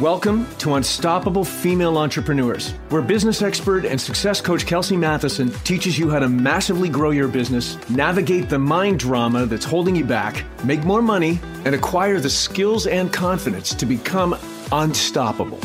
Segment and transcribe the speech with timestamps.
[0.00, 6.08] Welcome to Unstoppable Female Entrepreneurs, where business expert and success coach Kelsey Matheson teaches you
[6.08, 10.82] how to massively grow your business, navigate the mind drama that's holding you back, make
[10.84, 14.34] more money, and acquire the skills and confidence to become
[14.72, 15.60] unstoppable.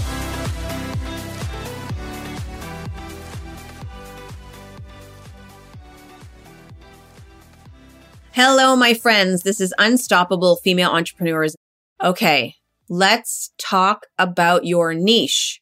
[8.34, 9.44] Hello, my friends.
[9.44, 11.56] This is Unstoppable Female Entrepreneurs.
[12.04, 12.58] Okay,
[12.90, 15.62] let's talk about your niche.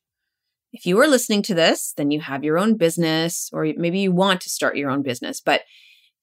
[0.72, 4.12] If you are listening to this, then you have your own business, or maybe you
[4.12, 5.62] want to start your own business, but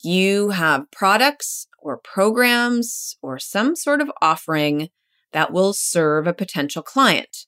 [0.02, 4.88] you have products or programs or some sort of offering
[5.32, 7.46] that will serve a potential client.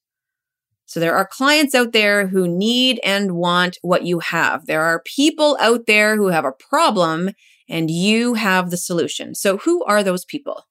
[0.87, 4.67] So there are clients out there who need and want what you have.
[4.67, 7.31] There are people out there who have a problem
[7.69, 9.35] and you have the solution.
[9.35, 10.67] So who are those people?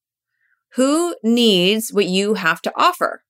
[0.76, 3.24] Who needs what you have to offer?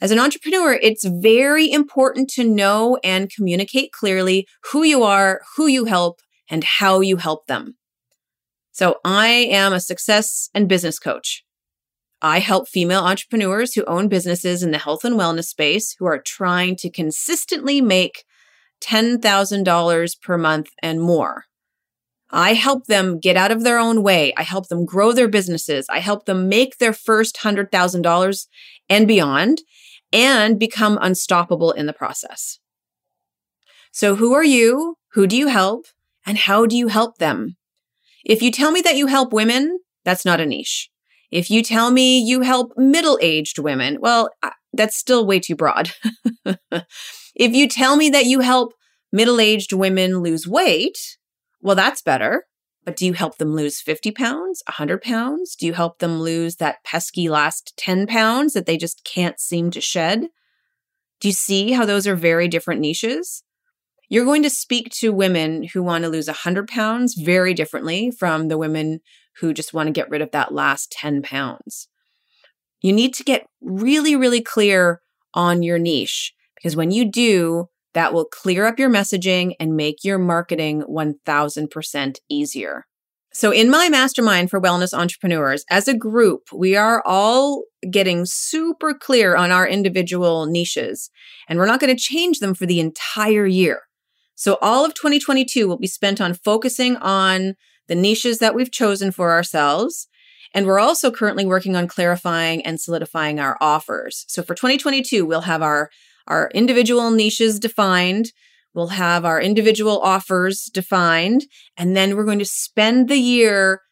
[0.00, 5.66] As an entrepreneur, it's very important to know and communicate clearly who you are, who
[5.66, 7.76] you help, and how you help them.
[8.72, 11.44] So I am a success and business coach.
[12.22, 16.20] I help female entrepreneurs who own businesses in the health and wellness space who are
[16.20, 18.24] trying to consistently make
[18.82, 21.44] $10,000 per month and more.
[22.32, 24.32] I help them get out of their own way.
[24.36, 25.86] I help them grow their businesses.
[25.88, 28.46] I help them make their first $100,000
[28.88, 29.62] and beyond
[30.12, 32.58] and become unstoppable in the process.
[33.92, 34.96] So who are you?
[35.12, 35.86] Who do you help?
[36.24, 37.56] And how do you help them?
[38.24, 40.90] If you tell me that you help women, that's not a niche.
[41.30, 44.30] If you tell me you help middle aged women, well,
[44.72, 45.92] that's still way too broad.
[46.44, 48.74] if you tell me that you help
[49.12, 50.98] middle aged women lose weight,
[51.60, 52.46] well, that's better.
[52.84, 55.54] But do you help them lose 50 pounds, 100 pounds?
[55.54, 59.70] Do you help them lose that pesky last 10 pounds that they just can't seem
[59.72, 60.28] to shed?
[61.20, 63.42] Do you see how those are very different niches?
[64.08, 68.48] You're going to speak to women who want to lose 100 pounds very differently from
[68.48, 69.00] the women
[69.36, 71.88] who just want to get rid of that last 10 pounds.
[72.80, 75.00] You need to get really, really clear
[75.34, 80.04] on your niche because when you do, that will clear up your messaging and make
[80.04, 82.86] your marketing 1000% easier.
[83.32, 88.92] So in my mastermind for wellness entrepreneurs, as a group, we are all getting super
[88.92, 91.10] clear on our individual niches
[91.48, 93.82] and we're not going to change them for the entire year.
[94.34, 97.54] So all of 2022 will be spent on focusing on
[97.86, 100.08] the niches that we've chosen for ourselves.
[100.52, 104.24] And we're also currently working on clarifying and solidifying our offers.
[104.28, 105.90] So for 2022, we'll have our
[106.26, 108.32] our individual niches defined.
[108.74, 111.44] We'll have our individual offers defined.
[111.76, 113.82] And then we're going to spend the year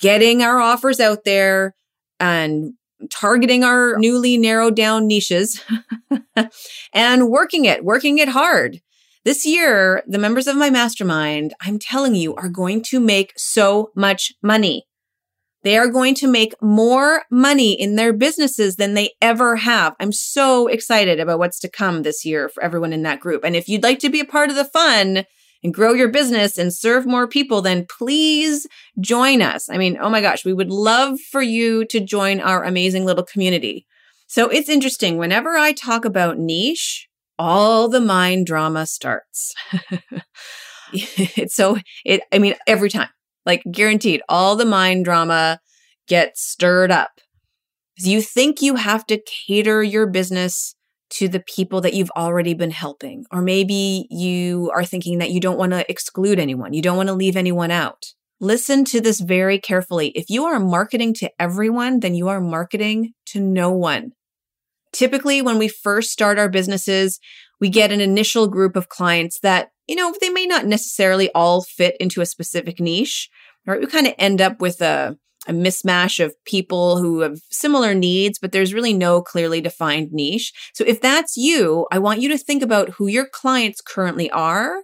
[0.00, 1.74] getting our offers out there
[2.18, 2.72] and
[3.10, 5.62] targeting our newly narrowed down niches
[6.92, 8.80] and working it, working it hard.
[9.24, 13.90] This year, the members of my mastermind, I'm telling you, are going to make so
[13.96, 14.85] much money.
[15.66, 19.96] They are going to make more money in their businesses than they ever have.
[19.98, 23.42] I'm so excited about what's to come this year for everyone in that group.
[23.42, 25.24] And if you'd like to be a part of the fun
[25.64, 28.68] and grow your business and serve more people, then please
[29.00, 29.68] join us.
[29.68, 33.24] I mean, oh my gosh, we would love for you to join our amazing little
[33.24, 33.88] community.
[34.28, 35.18] So it's interesting.
[35.18, 37.08] Whenever I talk about niche,
[37.40, 39.52] all the mind drama starts.
[40.92, 43.08] it's so it, I mean, every time
[43.46, 45.60] like guaranteed, all the mind drama
[46.08, 47.12] gets stirred up.
[47.96, 50.74] You think you have to cater your business
[51.08, 53.24] to the people that you've already been helping.
[53.32, 56.74] Or maybe you are thinking that you don't want to exclude anyone.
[56.74, 58.04] You don't want to leave anyone out.
[58.40, 60.08] Listen to this very carefully.
[60.08, 64.10] If you are marketing to everyone, then you are marketing to no one.
[64.92, 67.18] Typically, when we first start our businesses,
[67.60, 71.62] we get an initial group of clients that, you know, they may not necessarily all
[71.62, 73.28] fit into a specific niche,
[73.66, 73.80] right?
[73.80, 75.16] we kind of end up with a,
[75.46, 80.52] a mismatch of people who have similar needs, but there's really no clearly defined niche.
[80.74, 84.82] So if that's you, I want you to think about who your clients currently are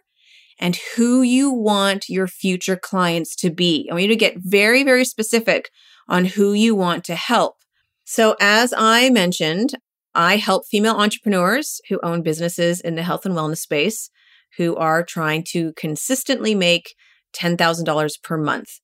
[0.59, 3.89] and who you want your future clients to be.
[3.91, 5.71] I want you to get very, very specific
[6.09, 7.57] on who you want to help.
[8.05, 9.75] So as I mentioned,
[10.15, 14.11] I help female entrepreneurs who own businesses in the health and wellness space
[14.57, 16.95] who are trying to consistently make
[17.35, 18.81] $10,000 per month.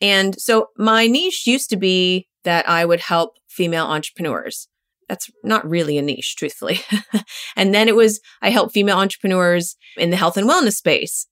[0.00, 4.68] And so my niche used to be that I would help female entrepreneurs.
[5.08, 6.80] That's not really a niche, truthfully.
[7.56, 11.26] and then it was, I help female entrepreneurs in the health and wellness space.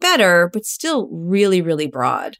[0.00, 2.36] Better, but still really, really broad.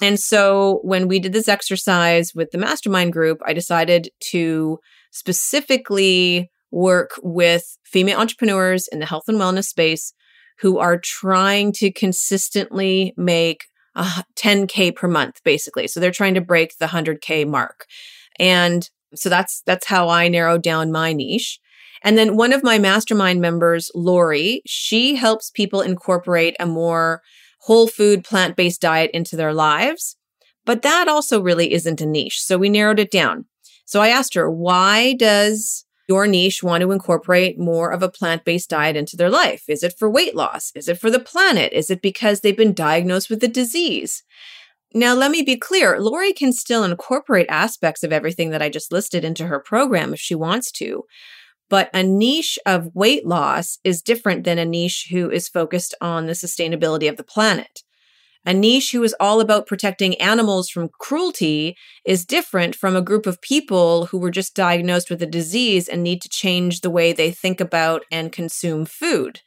[0.00, 4.78] And so when we did this exercise with the mastermind group, I decided to
[5.12, 10.12] specifically work with female entrepreneurs in the health and wellness space
[10.60, 13.64] who are trying to consistently make
[13.94, 15.86] uh, 10k per month basically.
[15.86, 17.86] So they're trying to break the 100k mark.
[18.38, 21.60] And so that's that's how i narrowed down my niche.
[22.02, 27.22] And then one of my mastermind members lori she helps people incorporate a more
[27.60, 30.16] whole food plant-based diet into their lives.
[30.64, 32.40] But that also really isn't a niche.
[32.40, 33.46] So we narrowed it down.
[33.84, 38.44] So i asked her why does your niche want to incorporate more of a plant
[38.44, 39.64] based diet into their life?
[39.68, 40.72] Is it for weight loss?
[40.74, 41.72] Is it for the planet?
[41.72, 44.22] Is it because they've been diagnosed with a disease?
[44.94, 48.92] Now, let me be clear Lori can still incorporate aspects of everything that I just
[48.92, 51.04] listed into her program if she wants to.
[51.70, 56.26] But a niche of weight loss is different than a niche who is focused on
[56.26, 57.82] the sustainability of the planet.
[58.44, 63.26] A niche who is all about protecting animals from cruelty is different from a group
[63.26, 67.12] of people who were just diagnosed with a disease and need to change the way
[67.12, 69.40] they think about and consume food.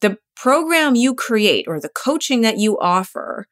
[0.00, 3.48] The program you create or the coaching that you offer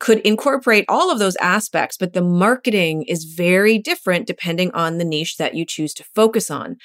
[0.00, 5.04] could incorporate all of those aspects, but the marketing is very different depending on the
[5.04, 6.76] niche that you choose to focus on.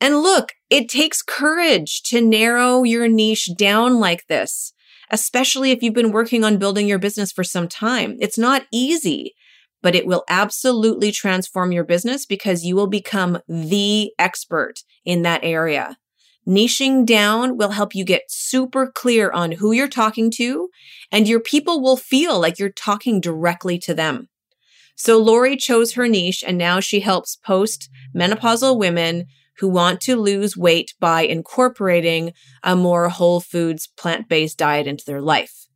[0.00, 4.72] And look, it takes courage to narrow your niche down like this
[5.12, 8.16] especially if you've been working on building your business for some time.
[8.18, 9.34] It's not easy,
[9.82, 15.44] but it will absolutely transform your business because you will become the expert in that
[15.44, 15.98] area.
[16.48, 20.70] Niching down will help you get super clear on who you're talking to,
[21.12, 24.28] and your people will feel like you're talking directly to them.
[24.96, 29.26] So Lori chose her niche, and now she helps post menopausal women
[29.58, 32.32] who want to lose weight by incorporating
[32.62, 35.66] a more whole foods, plant based diet into their life.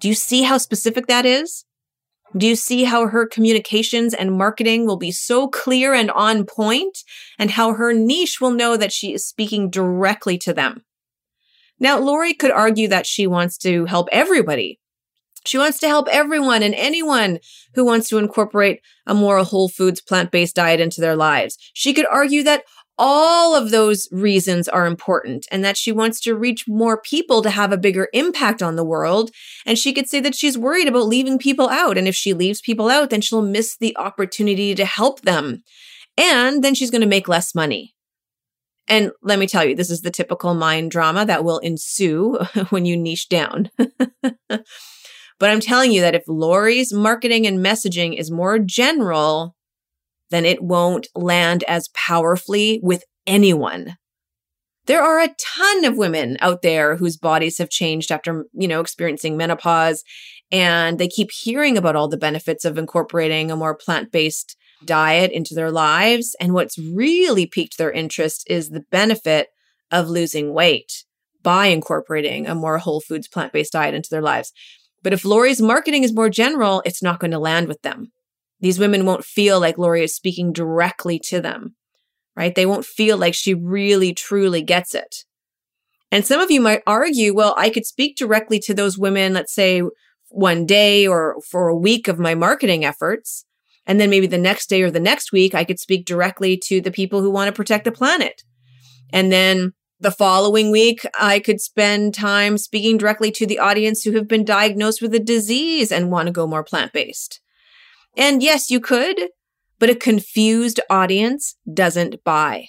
[0.00, 1.64] Do you see how specific that is?
[2.36, 6.98] Do you see how her communications and marketing will be so clear and on point,
[7.38, 10.84] and how her niche will know that she is speaking directly to them?
[11.80, 14.78] Now, Lori could argue that she wants to help everybody.
[15.46, 17.38] She wants to help everyone and anyone
[17.74, 21.56] who wants to incorporate a more whole foods, plant based diet into their lives.
[21.72, 22.64] She could argue that
[23.02, 27.48] all of those reasons are important and that she wants to reach more people to
[27.48, 29.30] have a bigger impact on the world.
[29.64, 31.96] And she could say that she's worried about leaving people out.
[31.96, 35.62] And if she leaves people out, then she'll miss the opportunity to help them.
[36.18, 37.94] And then she's going to make less money.
[38.86, 42.34] And let me tell you, this is the typical mind drama that will ensue
[42.68, 43.70] when you niche down.
[43.78, 44.60] but
[45.40, 49.56] I'm telling you that if Lori's marketing and messaging is more general,
[50.30, 53.96] then it won't land as powerfully with anyone.
[54.86, 58.80] There are a ton of women out there whose bodies have changed after, you know,
[58.80, 60.02] experiencing menopause
[60.50, 65.54] and they keep hearing about all the benefits of incorporating a more plant-based diet into
[65.54, 66.34] their lives.
[66.40, 69.48] And what's really piqued their interest is the benefit
[69.90, 71.04] of losing weight
[71.42, 74.52] by incorporating a more whole foods plant-based diet into their lives.
[75.02, 78.12] But if Lori's marketing is more general, it's not going to land with them.
[78.60, 81.76] These women won't feel like Lori is speaking directly to them,
[82.36, 82.54] right?
[82.54, 85.24] They won't feel like she really, truly gets it.
[86.12, 89.54] And some of you might argue, well, I could speak directly to those women, let's
[89.54, 89.82] say
[90.28, 93.44] one day or for a week of my marketing efforts.
[93.86, 96.80] And then maybe the next day or the next week, I could speak directly to
[96.80, 98.42] the people who want to protect the planet.
[99.12, 104.12] And then the following week, I could spend time speaking directly to the audience who
[104.12, 107.40] have been diagnosed with a disease and want to go more plant based.
[108.16, 109.18] And yes, you could,
[109.78, 112.66] but a confused audience doesn't buy.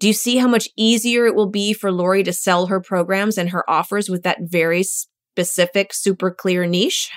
[0.00, 3.36] Do you see how much easier it will be for Lori to sell her programs
[3.36, 7.10] and her offers with that very specific, super clear niche?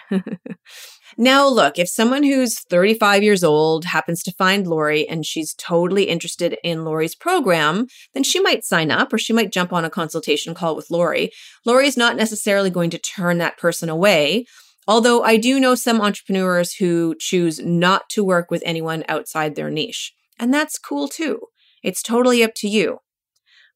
[1.17, 6.03] now, look, if someone who's 35 years old happens to find Lori and she's totally
[6.03, 9.89] interested in Lori's program, then she might sign up or she might jump on a
[9.89, 11.31] consultation call with Lori.
[11.65, 14.45] Lori is not necessarily going to turn that person away.
[14.87, 19.69] Although I do know some entrepreneurs who choose not to work with anyone outside their
[19.69, 20.13] niche.
[20.39, 21.39] And that's cool too.
[21.83, 22.99] It's totally up to you.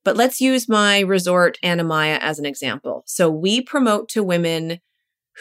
[0.03, 3.03] But let's use my resort Anamaya as an example.
[3.05, 4.79] So we promote to women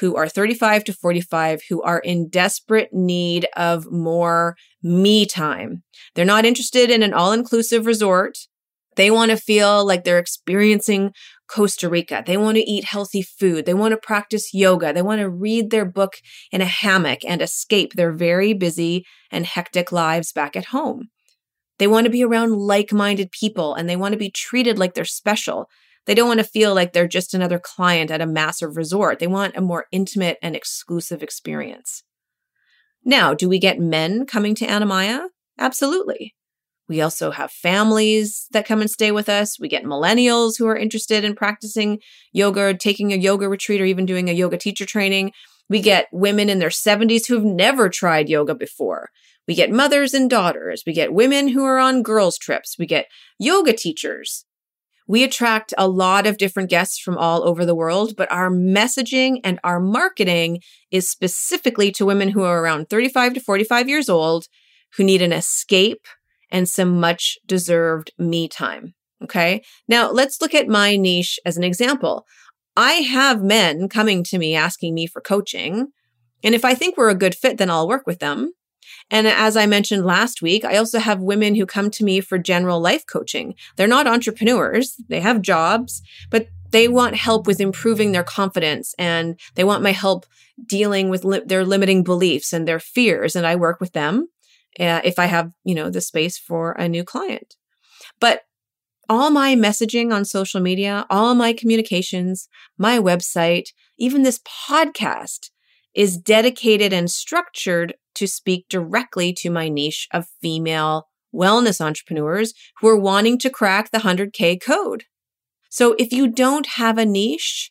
[0.00, 5.82] who are 35 to 45 who are in desperate need of more me time.
[6.14, 8.38] They're not interested in an all inclusive resort.
[8.96, 11.12] They want to feel like they're experiencing
[11.48, 12.24] Costa Rica.
[12.26, 13.66] They want to eat healthy food.
[13.66, 14.92] They want to practice yoga.
[14.92, 16.14] They want to read their book
[16.50, 21.08] in a hammock and escape their very busy and hectic lives back at home.
[21.78, 24.94] They want to be around like minded people and they want to be treated like
[24.94, 25.68] they're special.
[26.06, 29.18] They don't want to feel like they're just another client at a massive resort.
[29.18, 32.02] They want a more intimate and exclusive experience.
[33.04, 35.28] Now, do we get men coming to Anamaya?
[35.58, 36.34] Absolutely.
[36.88, 39.58] We also have families that come and stay with us.
[39.58, 41.98] We get millennials who are interested in practicing
[42.32, 45.32] yoga, taking a yoga retreat, or even doing a yoga teacher training.
[45.68, 49.10] We get women in their 70s who've never tried yoga before.
[49.48, 50.84] We get mothers and daughters.
[50.86, 52.76] We get women who are on girls' trips.
[52.78, 53.06] We get
[53.38, 54.44] yoga teachers.
[55.08, 59.38] We attract a lot of different guests from all over the world, but our messaging
[59.44, 64.46] and our marketing is specifically to women who are around 35 to 45 years old
[64.96, 66.06] who need an escape
[66.50, 68.94] and some much deserved me time.
[69.22, 69.62] Okay.
[69.88, 72.26] Now let's look at my niche as an example.
[72.76, 75.88] I have men coming to me asking me for coaching.
[76.44, 78.52] And if I think we're a good fit, then I'll work with them.
[79.10, 82.38] And as I mentioned last week, I also have women who come to me for
[82.38, 83.54] general life coaching.
[83.76, 89.38] They're not entrepreneurs, they have jobs, but they want help with improving their confidence and
[89.54, 90.26] they want my help
[90.66, 93.36] dealing with li- their limiting beliefs and their fears.
[93.36, 94.28] And I work with them
[94.78, 97.54] uh, if I have, you know, the space for a new client.
[98.20, 98.42] But
[99.08, 103.68] all my messaging on social media, all my communications, my website,
[103.98, 105.50] even this podcast
[105.94, 112.88] is dedicated and structured to speak directly to my niche of female wellness entrepreneurs who
[112.88, 115.04] are wanting to crack the 100K code.
[115.70, 117.70] So if you don't have a niche,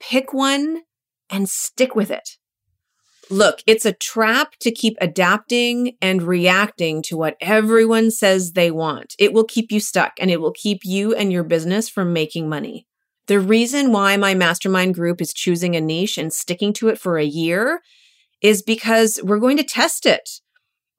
[0.00, 0.82] pick one
[1.30, 2.36] and stick with it.
[3.30, 9.14] Look, it's a trap to keep adapting and reacting to what everyone says they want.
[9.18, 12.48] It will keep you stuck and it will keep you and your business from making
[12.48, 12.86] money.
[13.28, 17.16] The reason why my mastermind group is choosing a niche and sticking to it for
[17.16, 17.80] a year
[18.42, 20.40] is because we're going to test it.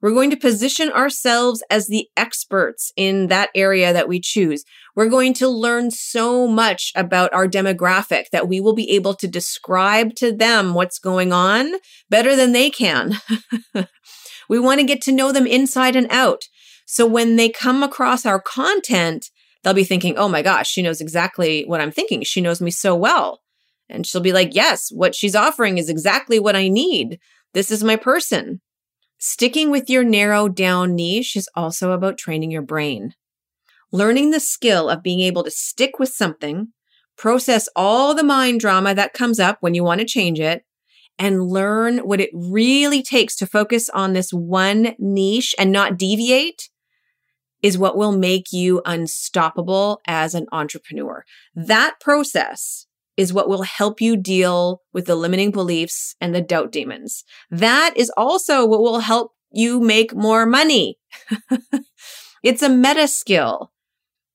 [0.04, 4.66] We're going to position ourselves as the experts in that area that we choose.
[4.98, 9.30] We're going to learn so much about our demographic that we will be able to
[9.30, 11.72] describe to them what's going on
[12.10, 13.14] better than they can.
[14.50, 16.42] we want to get to know them inside and out.
[16.86, 19.28] So when they come across our content,
[19.64, 22.24] they'll be thinking, oh my gosh, she knows exactly what I'm thinking.
[22.24, 23.40] She knows me so well.
[23.88, 27.20] And she'll be like, yes, what she's offering is exactly what I need.
[27.54, 28.60] This is my person.
[29.26, 33.16] Sticking with your narrow down niche is also about training your brain.
[33.90, 36.74] Learning the skill of being able to stick with something,
[37.16, 40.66] process all the mind drama that comes up when you want to change it,
[41.18, 46.70] and learn what it really takes to focus on this one niche and not deviate
[47.62, 51.24] is what will make you unstoppable as an entrepreneur.
[51.56, 56.72] That process is what will help you deal with the limiting beliefs and the doubt
[56.72, 57.24] demons.
[57.50, 60.98] That is also what will help you make more money.
[62.44, 63.72] it's a meta skill.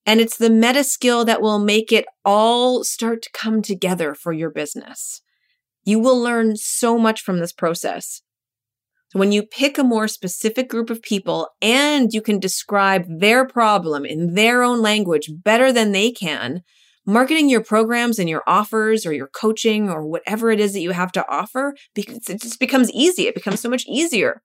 [0.06, 4.32] And it's the meta skill that will make it all start to come together for
[4.32, 5.20] your business.
[5.84, 8.22] You will learn so much from this process.
[9.12, 14.04] When you pick a more specific group of people and you can describe their problem
[14.04, 16.62] in their own language better than they can,
[17.08, 20.90] marketing your programs and your offers or your coaching or whatever it is that you
[20.90, 23.26] have to offer because it just becomes easy.
[23.26, 24.42] It becomes so much easier.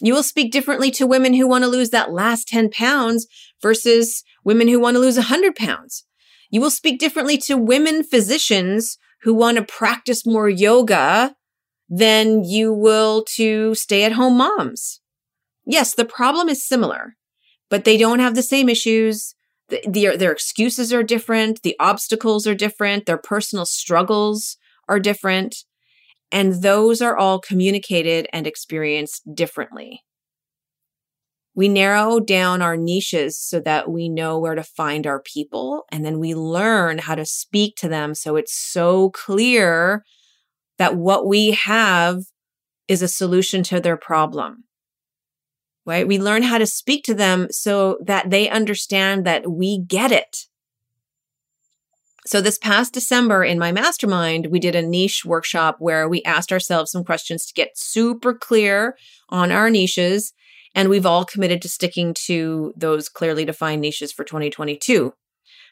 [0.00, 3.26] You will speak differently to women who want to lose that last 10 pounds
[3.60, 6.04] versus women who want to lose 100 pounds.
[6.50, 11.34] You will speak differently to women physicians who want to practice more yoga
[11.88, 15.00] than you will to stay at home moms.
[15.66, 17.16] Yes, the problem is similar,
[17.68, 19.34] but they don't have the same issues
[19.72, 25.56] the, their, their excuses are different, the obstacles are different, their personal struggles are different.
[26.30, 30.02] And those are all communicated and experienced differently.
[31.54, 35.84] We narrow down our niches so that we know where to find our people.
[35.90, 38.14] And then we learn how to speak to them.
[38.14, 40.04] So it's so clear
[40.78, 42.22] that what we have
[42.88, 44.64] is a solution to their problem
[45.84, 46.06] right?
[46.06, 50.46] We learn how to speak to them so that they understand that we get it.
[52.24, 56.52] So this past December in my mastermind, we did a niche workshop where we asked
[56.52, 58.96] ourselves some questions to get super clear
[59.28, 60.32] on our niches.
[60.74, 65.12] And we've all committed to sticking to those clearly defined niches for 2022.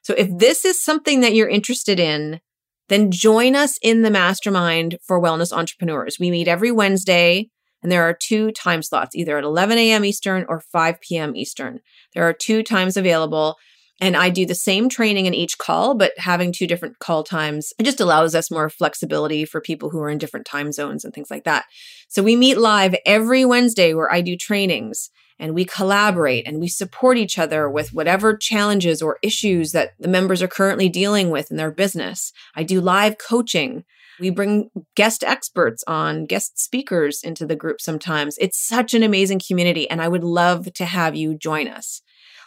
[0.03, 2.41] So if this is something that you're interested in,
[2.89, 6.19] then join us in the mastermind for wellness entrepreneurs.
[6.19, 7.49] We meet every Wednesday
[7.83, 10.05] and there are two time slots, either at 11 a.m.
[10.05, 11.35] Eastern or 5 p.m.
[11.37, 11.81] Eastern.
[12.15, 13.57] There are two times available.
[14.03, 17.75] And I do the same training in each call, but having two different call times,
[17.79, 21.13] it just allows us more flexibility for people who are in different time zones and
[21.13, 21.67] things like that.
[22.09, 26.69] So we meet live every Wednesday where I do trainings and we collaborate and we
[26.69, 31.51] support each other with whatever challenges or issues that the members are currently dealing with
[31.51, 32.33] in their business.
[32.55, 33.85] I do live coaching.
[34.21, 38.37] We bring guest experts on, guest speakers into the group sometimes.
[38.39, 42.03] It's such an amazing community, and I would love to have you join us.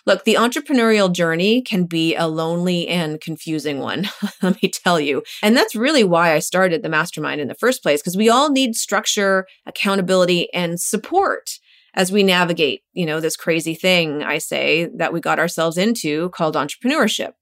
[0.05, 4.09] Look, the entrepreneurial journey can be a lonely and confusing one,
[4.41, 5.23] let me tell you.
[5.41, 8.51] And that's really why I started the mastermind in the first place, because we all
[8.51, 11.51] need structure, accountability, and support
[11.95, 16.29] as we navigate, you know, this crazy thing I say that we got ourselves into
[16.29, 17.33] called entrepreneurship.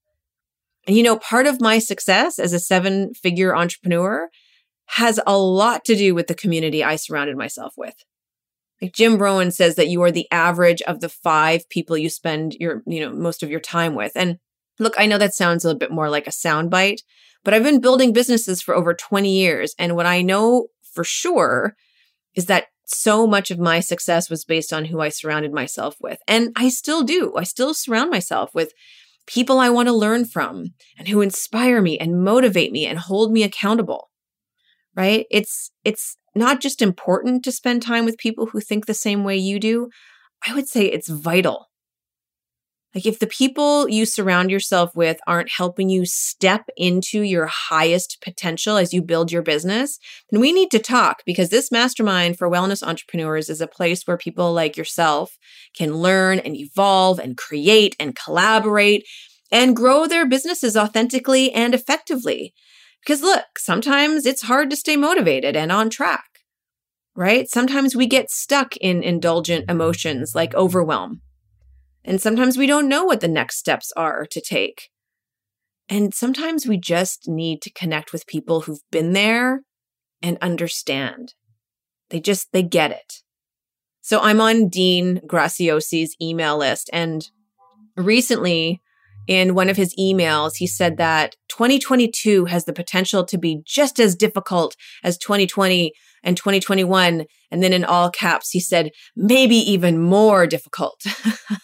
[0.88, 4.30] And you know, part of my success as a seven figure entrepreneur
[4.88, 7.96] has a lot to do with the community I surrounded myself with.
[8.82, 12.56] Like Jim Rohn says that you are the average of the five people you spend
[12.56, 14.12] your, you know, most of your time with.
[14.16, 14.40] And
[14.80, 17.02] look, I know that sounds a little bit more like a soundbite,
[17.44, 19.76] but I've been building businesses for over 20 years.
[19.78, 21.76] And what I know for sure
[22.36, 26.20] is that so much of my success was based on who I surrounded myself with.
[26.28, 27.36] And I still do.
[27.38, 28.74] I still surround myself with
[29.32, 33.32] people I want to learn from and who inspire me and motivate me and hold
[33.32, 34.10] me accountable.
[34.96, 35.26] Right?
[35.32, 39.38] It's, it's not just important to spend time with people who think the same way
[39.38, 39.90] you do.
[40.46, 41.71] I would say it's vital.
[42.94, 48.18] Like if the people you surround yourself with aren't helping you step into your highest
[48.22, 49.98] potential as you build your business,
[50.30, 54.18] then we need to talk because this mastermind for wellness entrepreneurs is a place where
[54.18, 55.38] people like yourself
[55.76, 59.08] can learn and evolve and create and collaborate
[59.52, 62.54] and grow their businesses authentically and effectively.
[63.02, 66.26] Because look, sometimes it's hard to stay motivated and on track,
[67.16, 67.50] right?
[67.50, 71.22] Sometimes we get stuck in indulgent emotions like overwhelm
[72.04, 74.90] and sometimes we don't know what the next steps are to take.
[75.90, 79.62] And sometimes we just need to connect with people who've been there
[80.22, 81.34] and understand.
[82.10, 83.16] They just, they get it.
[84.02, 86.90] So I'm on Dean Graziosi's email list.
[86.92, 87.30] And
[87.96, 88.82] recently,
[89.28, 94.00] in one of his emails, he said that 2022 has the potential to be just
[94.00, 95.94] as difficult as 2020
[96.24, 97.26] and 2021.
[97.52, 101.04] And then in all caps, he said, maybe even more difficult.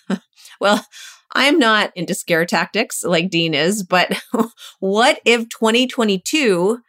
[0.59, 0.85] Well,
[1.33, 4.19] I'm not into scare tactics like Dean is, but
[4.79, 6.79] what if 2022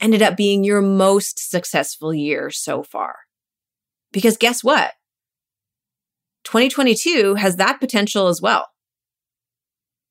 [0.00, 3.16] ended up being your most successful year so far?
[4.12, 4.92] Because guess what?
[6.44, 8.68] 2022 has that potential as well.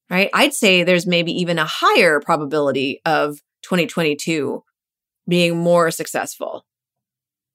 [0.09, 0.29] Right?
[0.33, 4.63] I'd say there's maybe even a higher probability of 2022
[5.27, 6.65] being more successful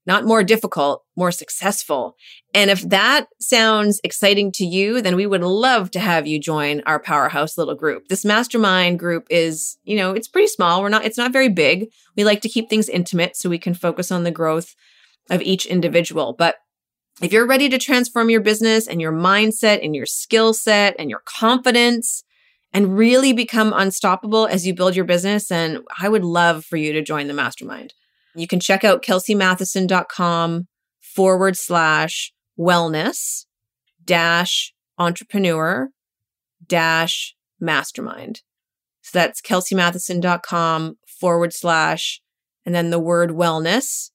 [0.06, 2.16] not more difficult, more successful.
[2.54, 6.82] And if that sounds exciting to you, then we would love to have you join
[6.86, 8.08] our powerhouse little group.
[8.08, 10.80] This mastermind group is, you know, it's pretty small.
[10.80, 11.88] We're not, it's not very big.
[12.16, 14.74] We like to keep things intimate so we can focus on the growth
[15.28, 16.34] of each individual.
[16.38, 16.56] But
[17.20, 21.10] if you're ready to transform your business and your mindset and your skill set and
[21.10, 22.22] your confidence
[22.72, 26.92] and really become unstoppable as you build your business, then I would love for you
[26.92, 27.94] to join the mastermind.
[28.36, 30.68] You can check out kelseymatheson.com
[31.00, 33.46] forward slash wellness
[34.04, 35.88] dash entrepreneur
[36.66, 38.42] dash mastermind.
[39.02, 42.20] So that's kelseymatheson.com forward slash
[42.64, 44.10] and then the word wellness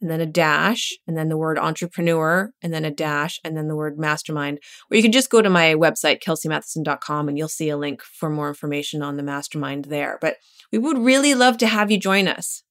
[0.00, 3.68] and then a dash and then the word entrepreneur and then a dash and then
[3.68, 4.60] the word mastermind.
[4.90, 8.30] Or you can just go to my website, kelseymatheson.com, and you'll see a link for
[8.30, 10.18] more information on the mastermind there.
[10.20, 10.36] But
[10.70, 12.62] we would really love to have you join us.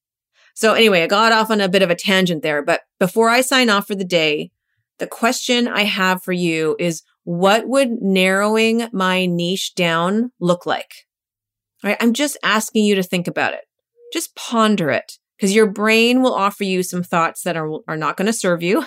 [0.58, 3.42] So anyway, I got off on a bit of a tangent there, but before I
[3.42, 4.50] sign off for the day,
[4.98, 11.06] the question I have for you is what would narrowing my niche down look like?
[11.84, 11.98] All right.
[12.02, 13.66] I'm just asking you to think about it.
[14.12, 18.18] Just ponder it because your brain will offer you some thoughts that are, are not
[18.18, 18.84] going to serve you.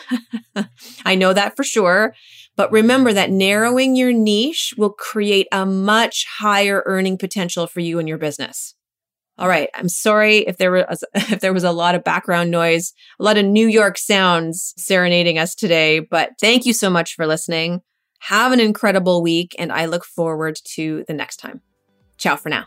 [1.04, 2.16] I know that for sure.
[2.56, 8.00] But remember that narrowing your niche will create a much higher earning potential for you
[8.00, 8.74] and your business.
[9.40, 9.70] All right.
[9.74, 13.38] I'm sorry if there was if there was a lot of background noise, a lot
[13.38, 17.80] of New York sounds serenading us today, but thank you so much for listening.
[18.20, 21.62] Have an incredible week and I look forward to the next time.
[22.18, 22.66] Ciao for now.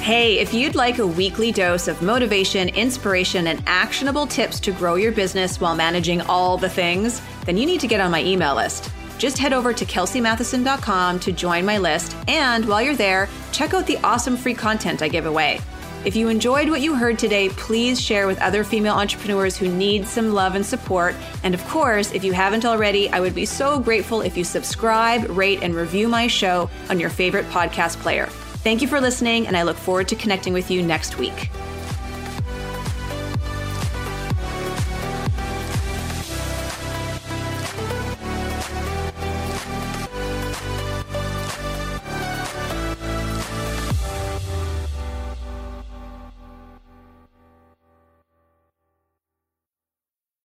[0.00, 4.96] Hey, if you'd like a weekly dose of motivation, inspiration, and actionable tips to grow
[4.96, 8.56] your business while managing all the things, then you need to get on my email
[8.56, 8.90] list.
[9.18, 13.86] Just head over to kelseymatheson.com to join my list, and while you're there, check out
[13.86, 15.60] the awesome free content I give away.
[16.04, 20.06] If you enjoyed what you heard today, please share with other female entrepreneurs who need
[20.06, 21.16] some love and support.
[21.42, 25.28] And of course, if you haven't already, I would be so grateful if you subscribe,
[25.36, 28.26] rate, and review my show on your favorite podcast player.
[28.26, 31.50] Thank you for listening, and I look forward to connecting with you next week.